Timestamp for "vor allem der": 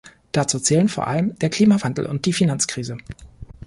0.89-1.51